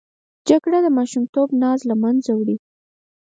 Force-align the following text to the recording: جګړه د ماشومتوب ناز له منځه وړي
جګړه 0.47 0.79
د 0.85 0.87
ماشومتوب 0.97 1.47
ناز 1.61 1.79
له 1.89 1.95
منځه 2.03 2.31
وړي 2.35 2.55